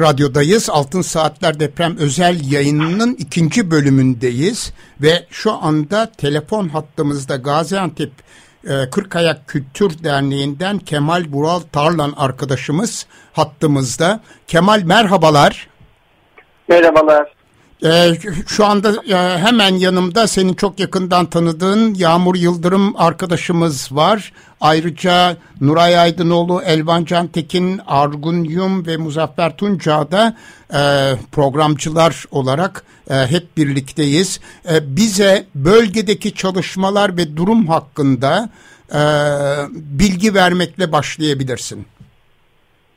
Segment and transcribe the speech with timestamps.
[0.00, 0.70] Radyo'dayız.
[0.70, 4.72] Altın Saatler Deprem özel yayınının ikinci bölümündeyiz.
[5.02, 8.12] Ve şu anda telefon hattımızda Gaziantep
[8.64, 14.20] e, Kırkayak Kültür Derneği'nden Kemal Bural Tarlan arkadaşımız hattımızda.
[14.46, 15.68] Kemal merhabalar.
[16.68, 17.43] Merhabalar.
[17.84, 18.14] Ee,
[18.46, 24.32] şu anda e, hemen yanımda senin çok yakından tanıdığın Yağmur Yıldırım arkadaşımız var.
[24.60, 30.36] Ayrıca Nuray Aydınoğlu, Elvan Cantekin, Argun Yum ve Muzaffer Tunca da
[30.70, 30.80] e,
[31.32, 34.40] programcılar olarak e, hep birlikteyiz.
[34.82, 38.48] Bize bölgedeki çalışmalar ve durum hakkında
[39.72, 41.86] bilgi vermekle başlayabilirsin.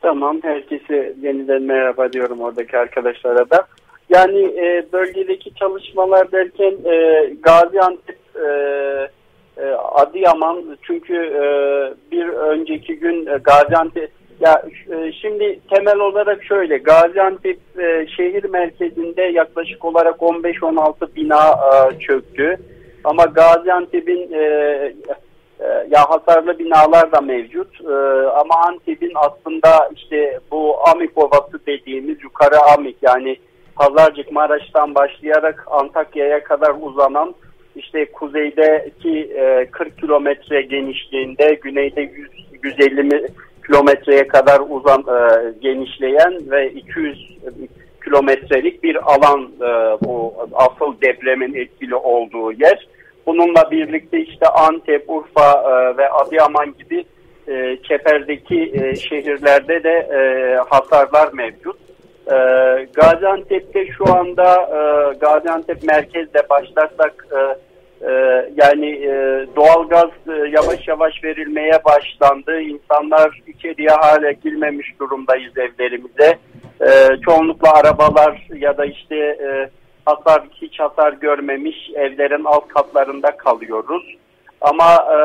[0.02, 3.68] Tamam, herkese yeniden merhaba diyorum oradaki arkadaşlara da.
[4.10, 8.48] Yani e, bölgedeki çalışmalar derken e, Gaziantep, e,
[9.58, 11.44] e, Adıyaman çünkü e,
[12.12, 19.22] bir önceki gün e, Gaziantep ya e, şimdi temel olarak şöyle Gaziantep e, şehir merkezinde
[19.22, 22.58] yaklaşık olarak 15-16 bina e, çöktü.
[23.04, 24.42] Ama Gaziantep'in e,
[25.60, 27.82] e, ya hasarlı binalar da mevcut.
[27.82, 27.94] E,
[28.28, 33.38] ama Antep'in aslında işte bu Amik Ovası dediğimiz yukarı Amik yani
[33.78, 37.36] Pazarcık Maraş'tan başlayarak Antakya'ya kadar uzanan
[37.76, 42.30] işte kuzeydeki e, 40 kilometre genişliğinde güneyde 100,
[42.64, 43.28] 150
[43.66, 47.38] kilometreye kadar uzan e, genişleyen ve 200
[48.04, 52.88] kilometrelik bir alan e, bu asıl depremin etkili olduğu yer.
[53.26, 57.06] Bununla birlikte işte Antep, Urfa e, ve Adıyaman gibi
[57.48, 60.20] e, çeperdeki e, şehirlerde de e,
[60.70, 61.87] hasarlar mevcut.
[62.32, 62.38] E,
[62.94, 67.68] Gaziantep'te şu anda e, Gaziantep merkezde başlarsak e,
[68.02, 68.12] e,
[68.56, 72.62] yani e, doğalgaz e, yavaş yavaş verilmeye başlandı.
[72.62, 76.38] İnsanlar içeriye hala girmemiş durumdayız evlerimize.
[76.82, 76.90] E,
[77.26, 79.70] çoğunlukla arabalar ya da işte e,
[80.06, 84.16] hasar hiç hasar görmemiş evlerin alt katlarında kalıyoruz.
[84.62, 85.18] Ama e,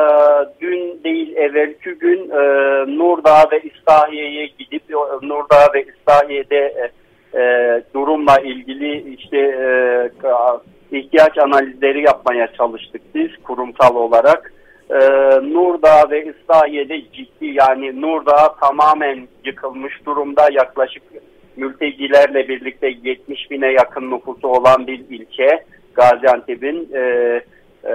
[0.61, 2.41] dün değil evvelki gün e,
[2.97, 4.83] Nurdağ ve İstahiye'ye gidip
[5.21, 6.91] Nurdağ ve İstahiye'de e,
[7.39, 10.11] e, durumla ilgili işte e,
[10.97, 14.53] ihtiyaç analizleri yapmaya çalıştık biz kurumsal olarak.
[14.89, 14.99] E,
[15.53, 21.03] Nurdağ ve İslahiye'de ciddi yani Nurdağ tamamen yıkılmış durumda yaklaşık
[21.55, 25.63] mültecilerle birlikte 70 bine yakın nüfusu olan bir ilçe
[25.93, 27.41] Gaziantep'in e,
[27.83, 27.93] e,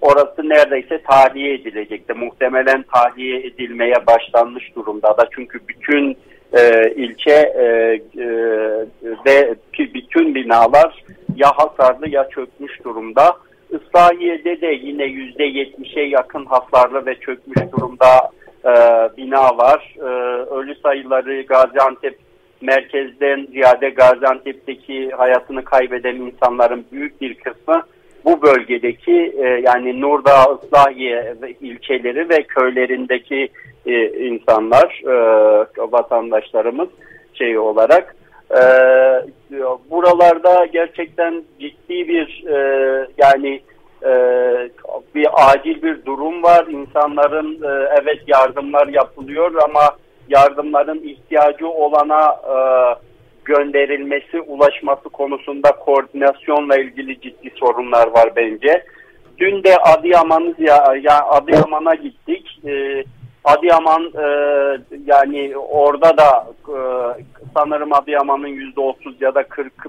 [0.00, 2.14] orası neredeyse tahliye edilecekti.
[2.14, 6.16] Muhtemelen tahliye edilmeye başlanmış durumda da çünkü bütün
[6.52, 8.26] e, ilçe e, e,
[9.26, 11.04] ve bütün binalar
[11.36, 13.36] ya hasarlı ya çökmüş durumda.
[13.70, 18.30] Islahiye'de de yine yüzde yetmişe yakın hasarlı ve çökmüş durumda
[18.64, 18.72] e,
[19.16, 19.94] bina var.
[19.98, 20.08] E,
[20.50, 22.18] ölü sayıları Gaziantep
[22.60, 27.82] merkezden ziyade Gaziantep'teki hayatını kaybeden insanların büyük bir kısmı
[28.26, 33.48] bu bölgedeki e, yani Nurdağ, Islahiye ilçeleri ve köylerindeki
[33.86, 35.12] e, insanlar, e,
[35.78, 36.88] vatandaşlarımız
[37.34, 38.16] şey olarak
[38.50, 38.62] e,
[39.90, 43.60] buralarda gerçekten ciddi bir e, yani
[44.02, 44.10] e,
[45.14, 46.66] bir acil bir durum var.
[46.66, 49.96] İnsanların e, evet yardımlar yapılıyor ama
[50.28, 52.56] yardımların ihtiyacı olana e,
[53.46, 58.84] gönderilmesi, ulaşması konusunda koordinasyonla ilgili ciddi sorunlar var bence.
[59.38, 62.60] Dün de Adıyaman'ız ya, ya Adıyaman'a gittik.
[62.66, 63.04] E,
[63.44, 64.26] Adıyaman e,
[65.06, 66.78] yani orada da e,
[67.54, 69.86] sanırım Adıyaman'ın yüzde otuz ya da kırk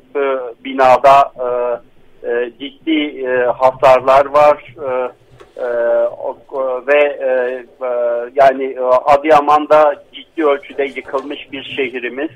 [0.63, 1.47] binada e,
[2.23, 5.11] e, ciddi e, hasarlar var e,
[6.88, 7.30] ve e,
[7.86, 7.89] e,
[8.36, 8.75] yani
[9.06, 12.30] Adıyaman'da ciddi ölçüde yıkılmış bir şehrimiz.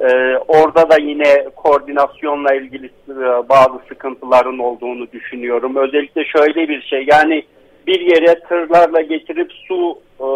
[0.00, 5.76] E, orada da yine koordinasyonla ilgili e, bazı sıkıntıların olduğunu düşünüyorum.
[5.76, 7.44] Özellikle şöyle bir şey yani
[7.86, 10.26] bir yere tırlarla getirip su e,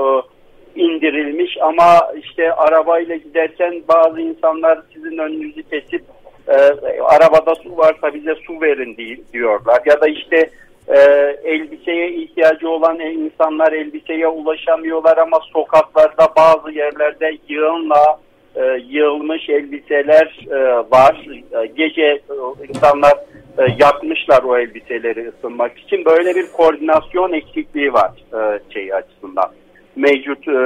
[0.80, 6.02] indirilmiş ama işte arabayla giderken bazı insanlar sizin önünüzü kesip
[6.48, 6.56] e,
[7.02, 8.96] arabada su varsa bize su verin
[9.32, 10.50] diyorlar ya da işte
[10.88, 10.98] e,
[11.44, 18.18] elbiseye ihtiyacı olan insanlar elbiseye ulaşamıyorlar ama sokaklarda bazı yerlerde yığınla
[18.56, 21.26] e, yığılmış elbiseler e, var.
[21.28, 23.12] E, gece e, insanlar
[23.58, 26.04] e, yakmışlar o elbiseleri ısınmak için.
[26.04, 29.50] Böyle bir koordinasyon eksikliği var e, şey açısından.
[29.96, 30.58] Mevcut e,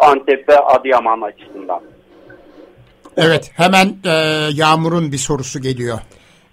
[0.00, 1.80] Antep ve Adıyaman açısından.
[3.16, 4.12] Evet hemen e,
[4.54, 5.98] Yağmur'un bir sorusu geliyor.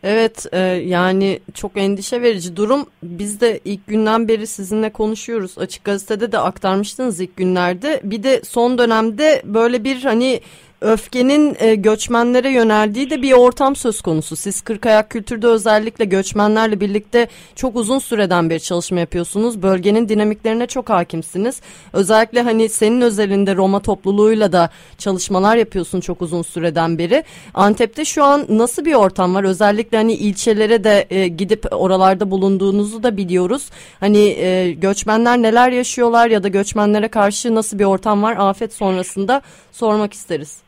[0.07, 2.85] Evet e, yani çok endişe verici durum.
[3.03, 5.57] Biz de ilk günden beri sizinle konuşuyoruz.
[5.57, 8.01] Açık gazetede de aktarmıştınız ilk günlerde.
[8.03, 10.41] Bir de son dönemde böyle bir hani
[10.81, 14.35] öfkenin e, göçmenlere yöneldiği de bir ortam söz konusu.
[14.35, 19.61] Siz Kırkayak Kültür'de özellikle göçmenlerle birlikte çok uzun süreden beri çalışma yapıyorsunuz.
[19.61, 21.61] Bölgenin dinamiklerine çok hakimsiniz.
[21.93, 27.23] Özellikle hani senin özelinde Roma topluluğuyla da çalışmalar yapıyorsun çok uzun süreden beri.
[27.53, 29.43] Antep'te şu an nasıl bir ortam var?
[29.43, 33.69] Özellikle hani ilçelere de e, gidip oralarda bulunduğunuzu da biliyoruz.
[33.99, 39.41] Hani e, göçmenler neler yaşıyorlar ya da göçmenlere karşı nasıl bir ortam var afet sonrasında
[39.71, 40.65] sormak isteriz.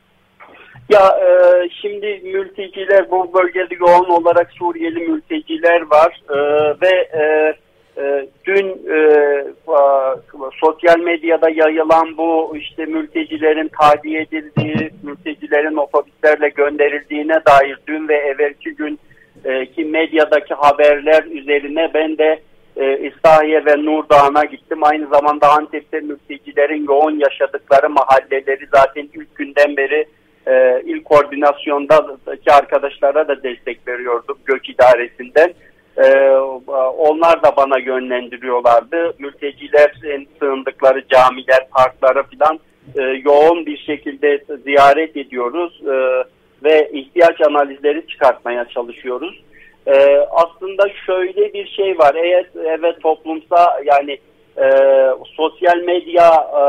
[0.89, 1.29] Ya e,
[1.81, 6.37] şimdi mülteciler bu bölgede yoğun olarak Suriyeli mülteciler var e,
[6.81, 7.53] ve e,
[8.01, 8.99] e, dün e,
[10.59, 18.75] sosyal medyada yayılan bu işte mültecilerin tahliye edildiği, mültecilerin otobüslerle gönderildiğine dair dün ve evvelki
[18.75, 18.99] gün
[19.45, 22.39] e, ki medyadaki haberler üzerine ben de
[22.77, 24.83] e, İslahiye ve Nurdağ'a gittim.
[24.83, 30.05] Aynı zamanda Antep'te mültecilerin yoğun yaşadıkları mahalleleri zaten ilk günden beri
[30.49, 35.53] e, ilk koordinasyondaki arkadaşlara da destek veriyorduk göç idaresinden.
[35.97, 36.29] E,
[36.97, 39.13] onlar da bana yönlendiriyorlardı.
[39.19, 42.59] Mültecilerin sığındıkları camiler, parklara falan
[42.95, 46.23] e, yoğun bir şekilde ziyaret ediyoruz e,
[46.63, 49.43] ve ihtiyaç analizleri çıkartmaya çalışıyoruz.
[49.87, 52.15] E, aslında şöyle bir şey var.
[52.15, 54.17] Eğer evet toplumsa yani
[54.57, 54.67] e,
[55.35, 56.61] sosyal medya e,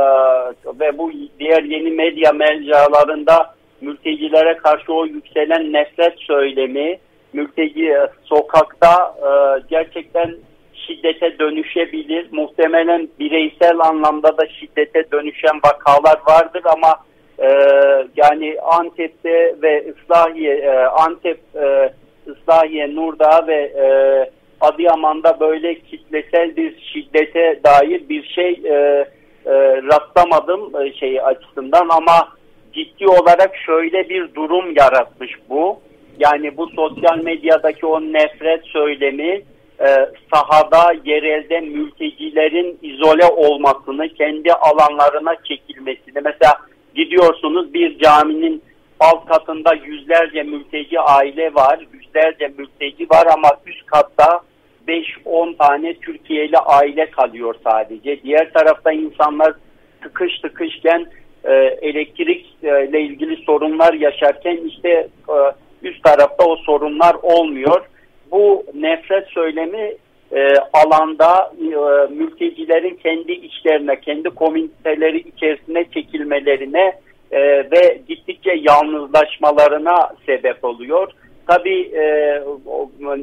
[0.80, 6.98] ve bu diğer yeni medya mecralarında mültecilere karşı o yükselen nefret söylemi
[7.32, 9.30] mülteci e, sokakta e,
[9.70, 10.34] gerçekten
[10.75, 12.28] şiddete dönüşebilir.
[12.32, 16.94] Muhtemelen bireysel anlamda da şiddete dönüşen vakalar vardır ama
[17.38, 17.48] e,
[18.16, 21.92] yani Antep'te ve Islahiye, e, Antep, e,
[22.26, 23.86] Islahiye, Nurdağ ve e,
[24.60, 28.75] Adıyaman'da böyle kitlesel bir şiddete dair bir şey e,
[29.46, 32.28] e, rastlamadım e, şey açısından ama
[32.78, 35.80] ciddi olarak şöyle bir durum yaratmış bu.
[36.19, 39.42] Yani bu sosyal medyadaki o nefret söylemi
[39.80, 39.86] e,
[40.34, 46.20] sahada yerelde mültecilerin izole olmasını, kendi alanlarına çekilmesini.
[46.25, 46.52] Mesela
[46.94, 48.62] gidiyorsunuz bir caminin
[49.00, 54.40] alt katında yüzlerce mülteci aile var, yüzlerce mülteci var ama üst katta
[54.88, 58.22] 5-10 tane Türkiye'li aile kalıyor sadece.
[58.22, 59.54] Diğer tarafta insanlar
[60.02, 61.06] tıkış tıkışken
[61.44, 61.52] e,
[61.82, 64.88] elektrikle ilgili sorunlar yaşarken işte
[65.29, 65.37] e,
[65.82, 67.87] üst tarafta o sorunlar olmuyor.
[68.31, 69.93] Bu nefret söylemi
[70.32, 76.93] e, alanda e, mültecilerin kendi içlerine, kendi komüniteleri içerisine çekilmelerine
[77.31, 81.12] e, ve gittikçe yalnızlaşmalarına sebep oluyor.
[81.46, 82.43] Tabii e,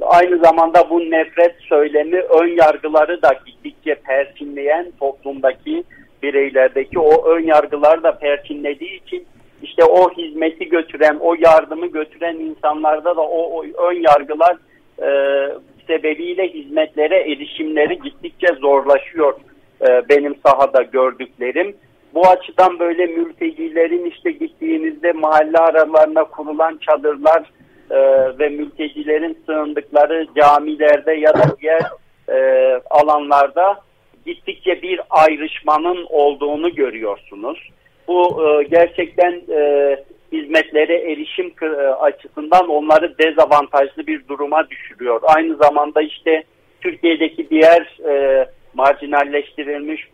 [0.01, 5.83] aynı zamanda bu nefret söylemi ön yargıları da gittikçe perçinleyen toplumdaki
[6.25, 9.25] bireylerdeki o ön yargılar da perçinlediği için
[9.61, 14.57] işte o hizmeti götüren, o yardımı götüren insanlarda da o, o ön yargılar
[15.01, 15.09] e,
[15.87, 19.33] sebebiyle hizmetlere erişimleri gittikçe zorlaşıyor
[19.81, 21.75] e, benim sahada gördüklerim.
[22.13, 27.43] Bu açıdan böyle mültecilerin işte gittiğinizde mahalle aralarına kurulan çadırlar
[27.89, 27.97] e,
[28.39, 31.81] ve mültecilerin sığındıkları camilerde ya da diğer
[32.29, 32.37] e,
[32.89, 33.84] alanlarda
[34.25, 37.69] gittikçe bir ayrışmanın olduğunu görüyorsunuz.
[38.07, 39.97] Bu e, gerçekten e,
[40.31, 45.21] hizmetlere erişim e, açısından onları dezavantajlı bir duruma düşürüyor.
[45.23, 46.43] Aynı zamanda işte
[46.81, 50.09] Türkiye'deki diğer e, marjinalleştirilmiş e,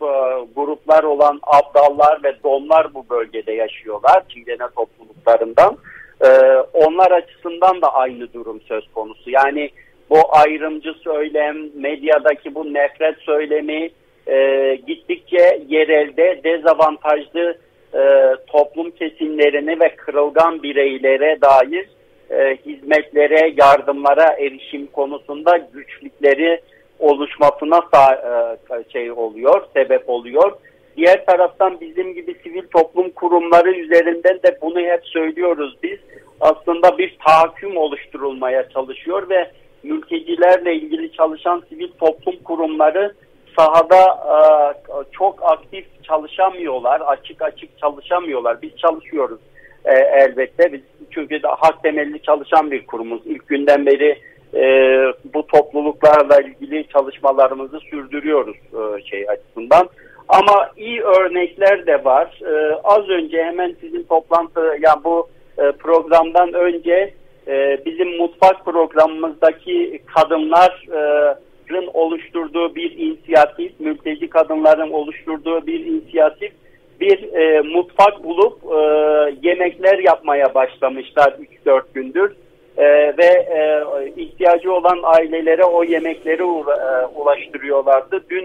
[0.56, 4.22] gruplar olan abdallar ve domlar bu bölgede yaşıyorlar.
[4.28, 5.76] Çingene topluluklarından.
[6.24, 6.28] E,
[6.72, 9.30] onlar açısından da aynı durum söz konusu.
[9.30, 9.70] Yani
[10.10, 13.90] bu ayrımcı söylem, medyadaki bu nefret söylemi
[14.26, 17.58] e, gittikçe yerelde dezavantajlı
[17.94, 18.00] e,
[18.46, 21.88] toplum kesimlerini ve kırılgan bireylere dair
[22.30, 26.60] e, hizmetlere, yardımlara erişim konusunda güçlükleri
[26.98, 27.80] oluşmasına
[28.70, 30.52] e, şey oluyor, sebep oluyor.
[30.96, 35.98] Diğer taraftan bizim gibi sivil toplum kurumları üzerinden de bunu hep söylüyoruz biz.
[36.40, 39.50] Aslında bir tahakküm oluşturulmaya çalışıyor ve
[39.82, 43.14] mültecilerle ilgili çalışan sivil toplum kurumları
[43.58, 44.36] sahada e,
[45.12, 48.62] çok aktif çalışamıyorlar, açık açık çalışamıyorlar.
[48.62, 49.40] Biz çalışıyoruz
[49.84, 50.72] e, elbette.
[50.72, 50.80] Biz
[51.10, 53.22] çünkü de hak temelli çalışan bir kurumuz.
[53.24, 54.18] İlk günden beri
[54.54, 54.64] e,
[55.34, 59.88] bu topluluklarla ilgili çalışmalarımızı sürdürüyoruz e, şey açısından.
[60.28, 62.40] Ama iyi örnekler de var.
[62.46, 65.28] E, az önce hemen sizin toplantı, yani bu
[65.58, 67.14] e, programdan önce
[67.48, 70.02] e, bizim mutfak programımızdaki
[71.72, 76.52] kadınların oluşturduğu bir inisiyatif, mülteci kadınların oluşturduğu bir inisiyatif,
[77.00, 78.78] bir e, mutfak bulup e,
[79.48, 81.34] yemekler yapmaya başlamışlar
[81.66, 82.32] 3-4 gündür.
[82.76, 82.84] E,
[83.18, 83.82] ve e,
[84.16, 88.24] ihtiyacı olan ailelere o yemekleri e, ulaştırıyorlardı.
[88.30, 88.44] Dün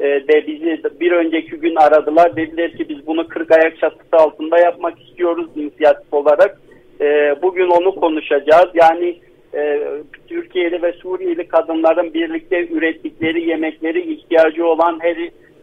[0.00, 2.36] e, de bizi bir önceki gün aradılar.
[2.36, 6.60] Dediler ki biz bunu 40 ayak çatısı altında yapmak istiyoruz inisiyatif olarak.
[7.00, 8.68] E, bugün onu konuşacağız.
[8.74, 9.16] Yani
[9.56, 9.80] e,
[10.28, 15.16] Türkiye'li ve Suriyeli kadınların birlikte ürettikleri yemekleri ihtiyacı olan her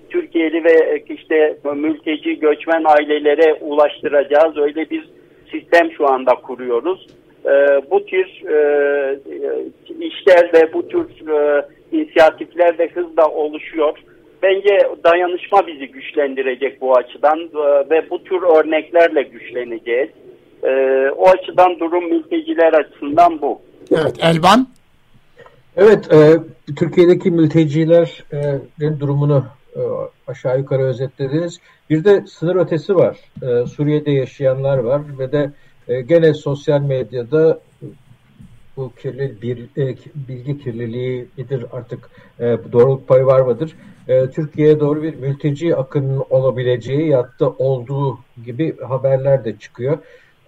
[0.10, 4.58] Türkiye'li ve işte mülteci göçmen ailelere ulaştıracağız.
[4.58, 5.10] Öyle bir
[5.52, 7.08] sistem şu anda kuruyoruz.
[7.46, 7.52] E,
[7.92, 8.58] bu tür e,
[10.00, 13.98] işler ve bu tür e, inisiyatifler de hızla oluşuyor.
[14.44, 20.10] Bence dayanışma bizi güçlendirecek bu açıdan e, ve bu tür örneklerle güçleneceğiz.
[20.64, 20.72] E,
[21.18, 23.62] o açıdan durum mülteciler açısından bu.
[23.94, 24.68] Evet Elvan?
[25.76, 26.40] Evet, e,
[26.76, 29.46] Türkiye'deki mültecilerin durumunu
[29.76, 29.82] e,
[30.28, 31.60] aşağı yukarı özetlediniz.
[31.90, 33.18] Bir de sınır ötesi var.
[33.42, 35.52] E, Suriye'de yaşayanlar var ve de
[35.88, 37.60] e, gene sosyal medyada
[38.78, 41.28] bu kirli bir e, bilgi kirliliği
[41.72, 42.10] artık
[42.40, 43.76] e, doğruluk payı var mıdır?
[44.08, 49.98] E, Türkiye'ye doğru bir mülteci akının olabileceği ya da olduğu gibi haberler de çıkıyor.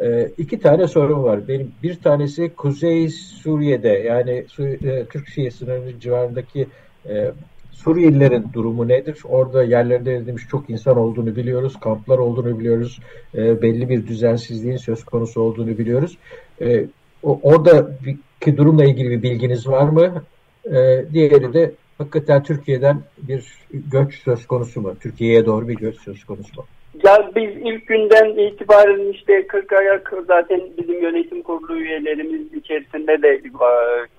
[0.03, 1.47] E, iki tane sorun var.
[1.47, 6.67] Benim bir tanesi Kuzey Suriye'de yani e, Türkiye sınırının civarındaki
[7.09, 7.31] e,
[7.71, 9.17] Suriyelilerin durumu nedir?
[9.23, 12.99] Orada yerlerinde edilmiş çok insan olduğunu biliyoruz, kamplar olduğunu biliyoruz,
[13.35, 16.17] e, belli bir düzensizliğin söz konusu olduğunu biliyoruz.
[16.61, 16.85] E,
[17.23, 20.23] oradaki durumla ilgili bir bilginiz var mı?
[20.65, 24.95] E, diğeri de hakikaten Türkiye'den bir göç söz konusu mu?
[24.99, 26.65] Türkiye'ye doğru bir göç söz konusu mu?
[27.03, 33.41] Ya biz ilk günden itibaren işte 40 ayak zaten bizim yönetim kurulu üyelerimiz içerisinde de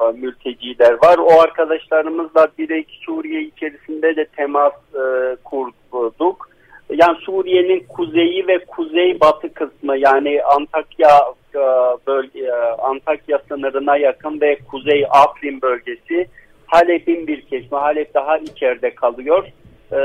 [0.00, 1.18] e, mülteciler var.
[1.18, 6.50] O arkadaşlarımızla direkt Suriye içerisinde de temas e, kurduk.
[6.90, 11.18] Yani Suriye'nin kuzeyi ve kuzey batı kısmı yani Antakya
[11.54, 11.59] e,
[12.06, 12.52] bölge e,
[12.83, 16.26] Antakya sınırına yakın ve kuzey Afrin bölgesi
[16.66, 17.78] Halep'in bir kesimi.
[17.78, 19.45] Halep daha içeride kalıyor
[19.93, 19.97] e,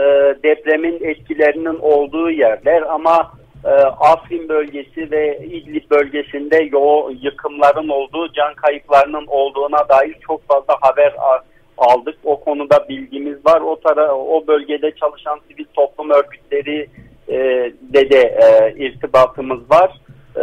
[0.44, 3.32] depremin etkilerinin olduğu yerler ama
[3.66, 10.76] e, Afrin bölgesi ve İdlib bölgesinde yo yıkımların olduğu, can kayıplarının olduğuna dair çok fazla
[10.82, 11.14] haber
[11.78, 12.16] aldık.
[12.24, 13.62] O konuda bilgimiz var.
[13.62, 16.88] O tara o bölgede çalışan sivil toplum örgütleri
[17.28, 17.38] e,
[17.94, 19.92] de de e, irtibatımız var.
[20.36, 20.42] E,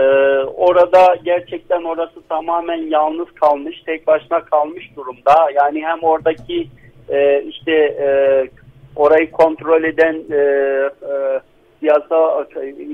[0.57, 5.35] orada gerçekten orası tamamen yalnız kalmış, tek başına kalmış durumda.
[5.54, 6.68] Yani hem oradaki
[7.09, 8.09] e, işte e,
[8.99, 11.40] orayı kontrol eden e, e,
[11.81, 12.47] siyasa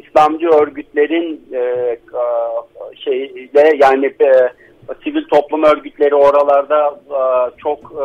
[0.03, 1.97] İslamcı örgütlerin e,
[3.05, 4.49] şeyle yani e,
[5.05, 7.21] sivil toplum örgütleri oralarda e,
[7.59, 8.05] çok e,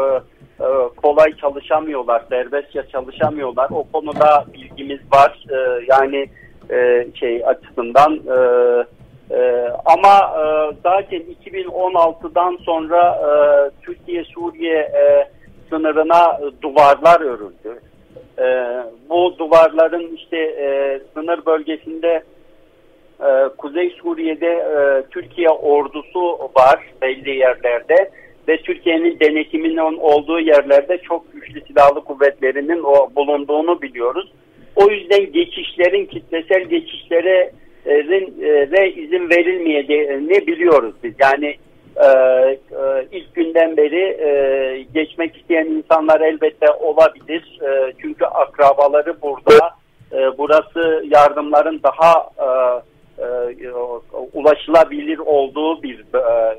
[0.63, 3.67] e, kolay çalışamıyorlar, serbestçe çalışamıyorlar.
[3.71, 5.45] O konuda bilgimiz var.
[5.49, 6.29] E, yani
[6.71, 8.37] e, şey açısından e,
[9.35, 10.43] e, ama e,
[10.83, 13.31] zaten 2016'dan sonra e,
[13.85, 15.29] Türkiye Suriye e,
[15.69, 17.81] sınırına duvarlar örüldü.
[18.39, 18.45] E,
[19.09, 22.23] bu duvarların işte e, sınır bölgesinde
[23.19, 23.27] e,
[23.57, 28.09] Kuzey Suriye'de e, Türkiye ordusu var belli yerlerde
[28.47, 34.31] ve Türkiye'nin denetiminin olduğu yerlerde çok güçlü silahlı kuvvetlerinin o bulunduğunu biliyoruz.
[34.75, 37.51] O yüzden geçişlerin kitlesel geçişlere
[37.85, 41.13] e, izin verilmeyeceğini biliyoruz biz.
[41.19, 41.68] Yani e, e,
[43.11, 47.59] ilk günden beri e, geçmek isteyen insanlar elbette olabilir.
[47.61, 49.69] E, çünkü akrabaları burada.
[50.11, 52.49] E, burası yardımların daha e,
[53.23, 53.71] e,
[54.33, 56.55] ulaşılabilir olduğu bir e,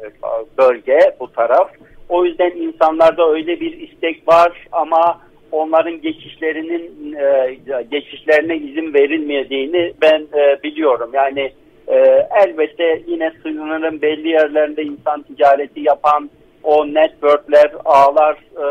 [0.58, 1.70] bölge bu taraf.
[2.08, 5.20] O yüzden insanlarda öyle bir istek var ama
[5.52, 7.56] onların geçişlerinin e,
[7.90, 11.10] geçişlerine izin verilmediğini ben e, biliyorum.
[11.14, 11.52] Yani
[11.90, 16.30] ee, elbette yine sınırın belli yerlerinde insan ticareti yapan
[16.62, 18.66] o networkler, ağlar e,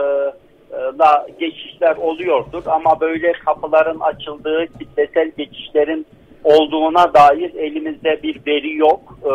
[0.71, 6.05] e, da geçişler oluyordur ama böyle kapıların açıldığı kitlesel geçişlerin
[6.43, 9.19] olduğuna dair elimizde bir veri yok.
[9.25, 9.31] E,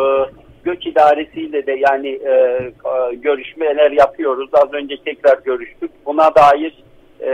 [0.63, 4.49] göç idaresiyle de yani e, e, görüşmeler yapıyoruz.
[4.53, 5.91] Az önce tekrar görüştük.
[6.05, 6.83] Buna dair
[7.21, 7.31] e,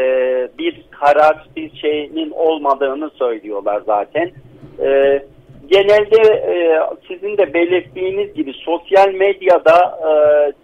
[0.58, 4.32] bir karar, bir şeyinin olmadığını söylüyorlar zaten.
[4.80, 5.22] E,
[5.72, 10.12] genelde e, sizin de belirttiğiniz gibi sosyal medyada e,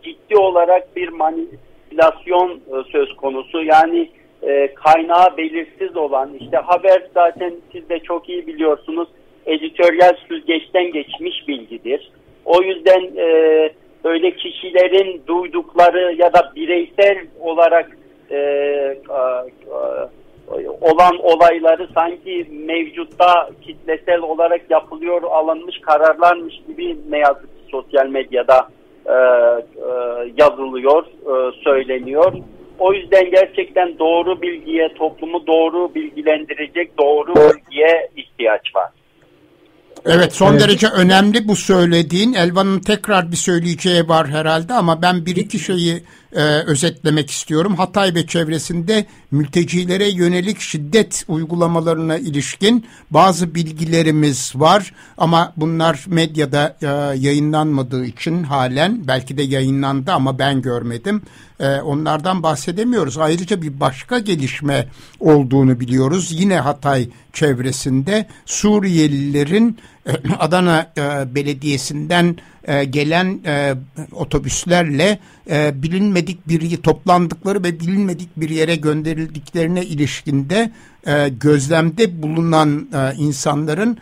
[0.03, 3.63] ciddi olarak bir manipülasyon e, söz konusu.
[3.63, 4.09] Yani
[4.43, 9.07] e, kaynağı belirsiz olan işte haber zaten siz de çok iyi biliyorsunuz
[9.45, 12.11] editoryal süzgeçten geçmiş bilgidir.
[12.45, 13.69] O yüzden e,
[14.03, 17.97] öyle kişilerin duydukları ya da bireysel olarak
[18.31, 18.37] e,
[19.09, 20.09] a, a,
[20.81, 28.69] olan olayları sanki mevcutta kitlesel olarak yapılıyor, alınmış kararlarmış gibi ne yazık ki sosyal medyada
[29.05, 29.89] e, e,
[30.37, 32.33] yazılıyor, e, söyleniyor.
[32.79, 38.89] O yüzden gerçekten doğru bilgiye, toplumu doğru bilgilendirecek doğru bilgiye ihtiyaç var.
[40.05, 40.61] Evet son evet.
[40.61, 42.33] derece önemli bu söylediğin.
[42.33, 46.03] Elvan'ın tekrar bir söyleyeceği var herhalde ama ben bir iki şeyi
[46.37, 47.75] e, özetlemek istiyorum.
[47.75, 56.87] Hatay ve çevresinde mültecilere yönelik şiddet uygulamalarına ilişkin bazı bilgilerimiz var ama bunlar medyada e,
[57.17, 61.21] yayınlanmadığı için halen belki de yayınlandı ama ben görmedim.
[61.59, 63.17] E, onlardan bahsedemiyoruz.
[63.17, 64.87] Ayrıca bir başka gelişme
[65.19, 66.29] olduğunu biliyoruz.
[66.31, 69.77] Yine Hatay çevresinde Suriyelilerin
[70.39, 72.37] Adana e, Belediyesi'nden
[72.67, 73.73] e, gelen e,
[74.11, 75.19] otobüslerle
[75.73, 80.71] bilinmedik bir toplandıkları ve bilinmedik bir yere gönderildiklerine ilişkinde
[81.29, 83.97] gözlemde bulunan insanların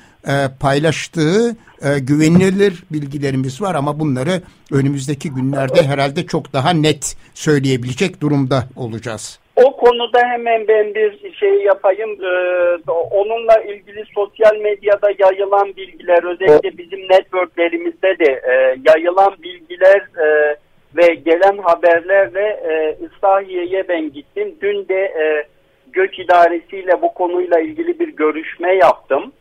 [0.60, 1.56] paylaştığı
[2.00, 9.40] güvenilir bilgilerimiz var ama bunları önümüzdeki günlerde herhalde çok daha net söyleyebilecek durumda olacağız.
[9.56, 12.10] O konuda hemen ben bir şey yapayım.
[12.24, 20.58] Ee, onunla ilgili sosyal medyada yayılan bilgiler, özellikle bizim networklerimizde de e, yayılan bilgiler e,
[20.96, 24.56] ve gelen haberlerle e, İslahiye'ye ben gittim.
[24.62, 25.48] Dün de e,
[25.94, 29.32] Göç İdaresi'yle bu konuyla ilgili bir görüşme yaptım.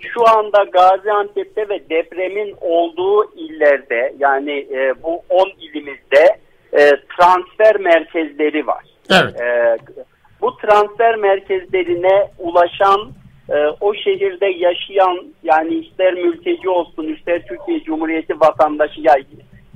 [0.00, 6.36] Şu anda Gaziantep'te ve depremin olduğu illerde yani e, bu 10 ilimizde
[6.72, 8.93] e, transfer merkezleri var.
[9.10, 9.40] Evet.
[9.40, 9.76] E,
[10.40, 13.12] bu transfer merkezlerine ulaşan
[13.48, 19.14] e, o şehirde yaşayan yani ister mülteci olsun ister Türkiye Cumhuriyeti vatandaşı ya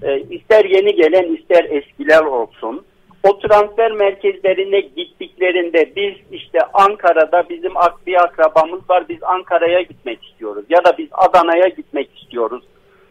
[0.03, 2.85] e, ister yeni gelen ister eskiler olsun
[3.23, 7.73] o transfer merkezlerine gittiklerinde biz işte Ankara'da bizim
[8.07, 12.64] bir akrabamız var biz Ankara'ya gitmek istiyoruz ya da biz Adana'ya gitmek istiyoruz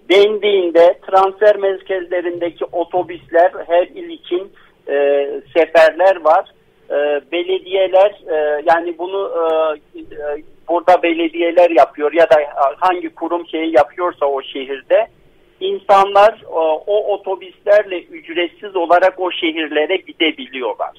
[0.09, 4.51] dendiğinde transfer merkezlerindeki otobüsler her il için
[4.89, 6.51] e, seferler var.
[6.89, 12.35] E, belediyeler e, yani bunu e, e, burada belediyeler yapıyor ya da
[12.77, 15.07] hangi kurum şeyi yapıyorsa o şehirde
[15.59, 20.91] insanlar o, o otobüslerle ücretsiz olarak o şehirlere gidebiliyorlar.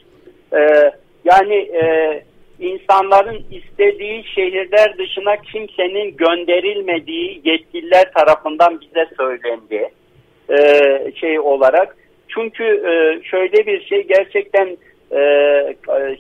[0.52, 0.92] E,
[1.24, 2.22] yani e,
[2.60, 9.90] insanların istediği şehirler dışına kimsenin gönderilmediği yetkililer tarafından bize söylendi
[10.50, 10.58] e,
[11.20, 11.96] şey olarak.
[12.28, 14.76] Çünkü e, şöyle bir şey gerçekten
[15.12, 15.20] e,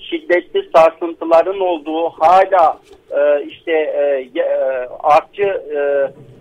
[0.00, 2.78] şiddetli sarsıntıların olduğu hala
[3.10, 4.44] e, işte e, e,
[5.00, 5.78] artçı e,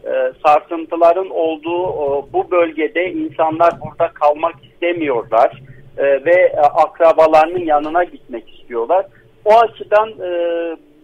[0.10, 5.62] e, sarsıntıların olduğu e, bu bölgede insanlar burada kalmak istemiyorlar
[5.97, 9.06] e, ve e, akrabalarının yanına gitmek istiyorlar.
[9.45, 10.30] O açıdan e,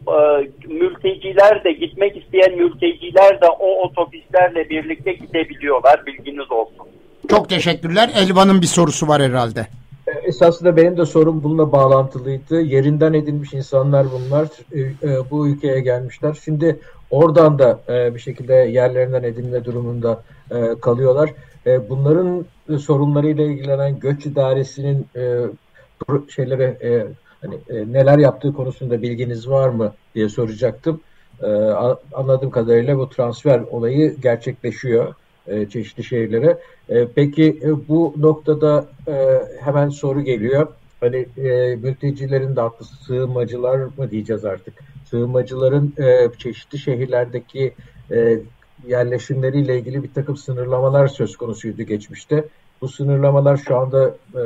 [0.07, 6.87] e, mülteciler de gitmek isteyen mülteciler de o otobüslerle birlikte gidebiliyorlar bilginiz olsun.
[7.29, 8.11] Çok teşekkürler.
[8.15, 9.67] Elvan'ın bir sorusu var herhalde.
[10.07, 12.61] E, esasında benim de sorum bununla bağlantılıydı.
[12.61, 14.47] Yerinden edilmiş insanlar bunlar.
[14.71, 16.37] E, e, bu ülkeye gelmişler.
[16.45, 16.79] Şimdi
[17.11, 17.79] oradan da
[18.15, 20.23] bir şekilde yerlerinden edinme durumunda
[20.81, 21.33] kalıyorlar.
[21.89, 22.45] Bunların
[22.77, 25.07] sorunlarıyla ilgilenen göç idaresinin
[26.29, 26.77] şeylere
[27.41, 27.57] hani
[27.93, 31.01] neler yaptığı konusunda bilginiz var mı diye soracaktım.
[32.13, 35.13] Anladığım kadarıyla bu transfer olayı gerçekleşiyor
[35.47, 36.57] e, çeşitli şehirlere.
[36.89, 39.13] E, peki e, bu noktada e,
[39.63, 40.67] hemen soru geliyor.
[40.99, 44.73] Hani e, mültecilerin de haklı sığınmacılar mı diyeceğiz artık?
[45.09, 47.73] Sığınmacıların e, çeşitli şehirlerdeki
[48.11, 48.39] e,
[48.87, 52.43] yerleşimleriyle ilgili bir takım sınırlamalar söz konusuydu geçmişte.
[52.81, 54.41] Bu sınırlamalar şu anda e,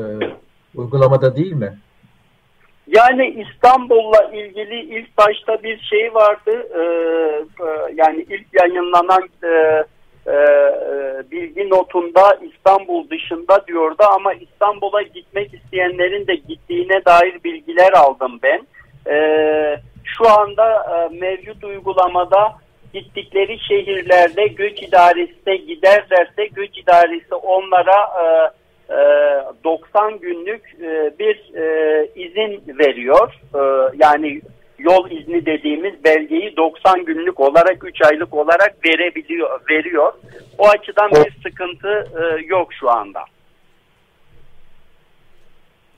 [0.75, 1.77] uygulamada değil mi?
[2.88, 6.67] Yani İstanbul'la ilgili ilk başta bir şey vardı.
[6.75, 6.83] Ee,
[7.95, 9.83] yani ilk yayınlanan e,
[10.28, 17.94] e, e, bilgi notunda İstanbul dışında diyordu ama İstanbul'a gitmek isteyenlerin de gittiğine dair bilgiler
[17.94, 18.68] aldım ben.
[19.13, 19.18] E,
[20.04, 22.54] şu anda e, mevcut uygulamada
[22.94, 28.50] gittikleri şehirlerde göç idaresine giderlerse göç idaresi onlara e,
[28.94, 28.98] e,
[29.63, 33.34] 90 günlük e, bir e, izin veriyor.
[33.56, 33.62] E,
[33.98, 34.42] yani
[34.80, 40.13] yol izni dediğimiz belgeyi 90 günlük olarak 3 aylık olarak verebiliyor veriyor.
[40.58, 43.20] O açıdan bir sıkıntı e, yok şu anda.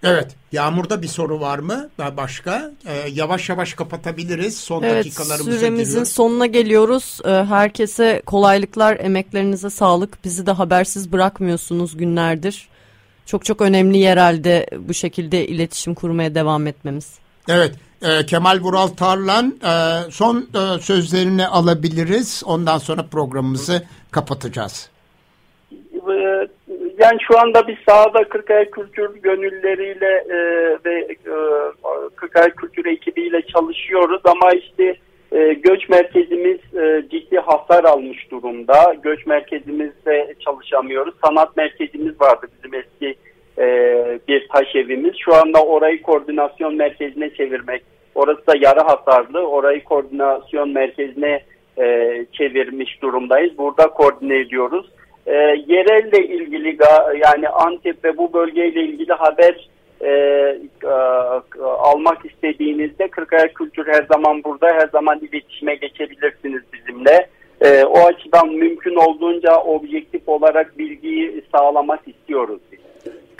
[0.04, 0.36] Evet.
[0.52, 1.90] Yağmurda bir soru var mı?
[1.98, 2.72] Daha başka?
[2.88, 4.60] Ee, yavaş yavaş kapatabiliriz.
[4.60, 6.14] Son evet, dakikalarımıza süremizin giriyoruz.
[6.14, 7.20] sonuna geliyoruz.
[7.26, 10.24] Ee, herkese kolaylıklar, emeklerinize sağlık.
[10.26, 12.70] Bizi de habersiz bırakmıyorsunuz günlerdir.
[13.26, 17.20] Çok çok önemli yerelde bu şekilde iletişim kurmaya devam etmemiz.
[17.50, 17.76] Evet.
[18.02, 22.44] E, Kemal Vural Tarlan e, son e, sözlerini alabiliriz.
[22.46, 24.90] Ondan sonra programımızı kapatacağız.
[26.10, 26.48] Ee,
[27.00, 30.38] yani şu anda biz sahada Kırkaya Kültür gönülleriyle e,
[30.86, 31.36] ve e,
[32.16, 34.96] Kırkaya Kültür ekibiyle çalışıyoruz ama işte
[35.32, 38.96] e, göç merkezimiz e, ciddi hasar almış durumda.
[39.04, 41.14] Göç merkezimizde çalışamıyoruz.
[41.26, 42.48] Sanat merkezimiz vardı
[44.30, 45.14] bir taş evimiz.
[45.26, 47.84] Şu anda orayı koordinasyon merkezine çevirmek.
[48.16, 49.40] Orası da yarı hasarlı.
[49.48, 51.44] Orayı koordinasyon merkezine
[51.78, 51.86] e,
[52.32, 53.58] çevirmiş durumdayız.
[53.58, 54.86] Burada koordine ediyoruz
[55.30, 55.36] e,
[55.68, 56.78] yerelle ilgili
[57.26, 59.70] yani Antep ve bu bölgeyle ilgili haber
[60.02, 60.10] e,
[60.84, 60.90] e,
[61.62, 67.28] almak istediğinizde Kırkaya Kültür her zaman burada her zaman iletişime geçebilirsiniz bizimle.
[67.62, 72.62] E, o açıdan mümkün olduğunca objektif olarak bilgiyi sağlamak istiyoruz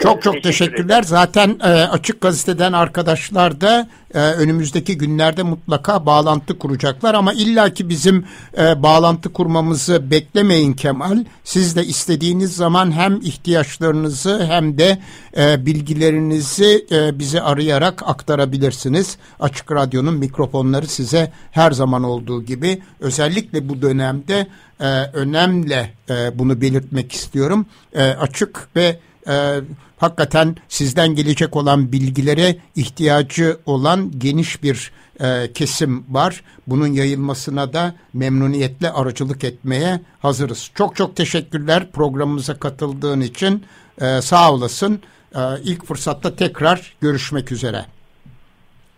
[0.02, 1.02] Çok çok teşekkürler.
[1.02, 8.24] Zaten e, Açık Gazete'den arkadaşlar da e, önümüzdeki günlerde mutlaka bağlantı kuracaklar ama illaki bizim
[8.58, 11.24] e, bağlantı kurmamızı beklemeyin Kemal.
[11.44, 14.98] Siz de istediğiniz zaman hem ihtiyaçlarınızı hem de
[15.36, 19.18] e, bilgilerinizi e, bize arayarak aktarabilirsiniz.
[19.40, 24.46] Açık Radyo'nun mikrofonları size her zaman olduğu gibi özellikle bu dönemde
[24.80, 27.66] e, önemli e, bunu belirtmek istiyorum.
[27.92, 29.60] E, açık ve e,
[30.00, 36.42] hakikaten sizden gelecek olan bilgilere ihtiyacı olan geniş bir e, kesim var.
[36.66, 40.70] Bunun yayılmasına da memnuniyetle aracılık etmeye hazırız.
[40.74, 43.64] Çok çok teşekkürler programımıza katıldığın için.
[44.00, 45.00] E, sağ olasın.
[45.34, 47.84] E, ilk fırsatta tekrar görüşmek üzere.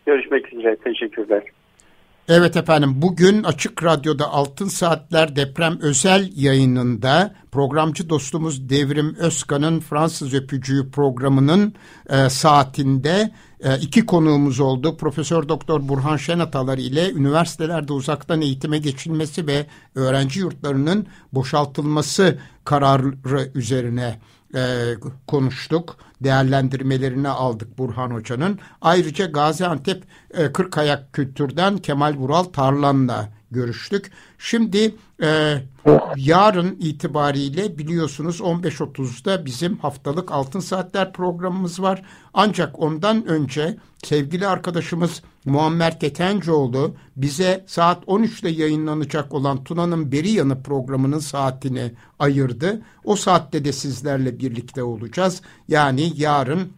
[0.06, 0.76] Görüşmek üzere.
[0.76, 1.42] Teşekkürler.
[2.28, 10.34] Evet efendim bugün Açık Radyo'da Altın Saatler deprem özel yayınında programcı dostumuz Devrim Özkan'ın Fransız
[10.34, 11.74] Öpücüğü programının
[12.08, 14.96] e, saatinde e, iki konuğumuz oldu.
[14.96, 24.18] Profesör Doktor Burhan Şenatalar ile üniversitelerde uzaktan eğitime geçilmesi ve öğrenci yurtlarının boşaltılması kararı üzerine
[24.54, 24.94] e,
[25.26, 25.96] konuştuk.
[26.20, 28.58] Değerlendirmelerini aldık Burhan Hoca'nın.
[28.80, 34.10] Ayrıca Gaziantep e, Kırkayak Kültür'den Kemal Vural Tarlan'la görüştük.
[34.38, 35.58] Şimdi e,
[36.16, 42.02] yarın itibariyle biliyorsunuz 15.30'da bizim haftalık Altın Saatler programımız var.
[42.34, 50.62] Ancak ondan önce sevgili arkadaşımız Muammer Ketencoğlu bize saat 13'te yayınlanacak olan Tuna'nın Beri Yanı
[50.62, 52.82] programının saatini ayırdı.
[53.04, 55.42] O saatte de sizlerle birlikte olacağız.
[55.68, 56.72] Yani yarın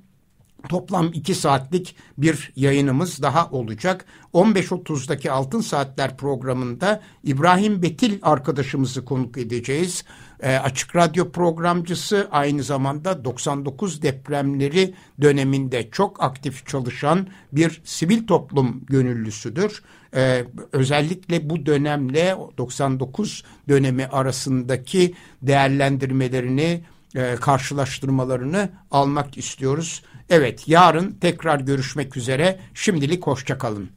[0.68, 4.04] Toplam 2 saatlik bir yayınımız daha olacak.
[4.34, 10.04] 15.30'daki Altın Saatler programında İbrahim Betil arkadaşımızı konuk edeceğiz.
[10.40, 18.84] E, açık Radyo programcısı aynı zamanda 99 depremleri döneminde çok aktif çalışan bir sivil toplum
[18.86, 19.82] gönüllüsüdür.
[20.16, 30.02] E, özellikle bu dönemle 99 dönemi arasındaki değerlendirmelerini, e, karşılaştırmalarını almak istiyoruz.
[30.30, 32.60] Evet yarın tekrar görüşmek üzere.
[32.74, 33.90] Şimdilik hoşçakalın.